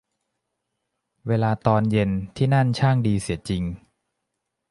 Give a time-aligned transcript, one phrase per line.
[1.27, 3.63] เวลาตอนเย็นที่นั่นช่างดีเสียจริง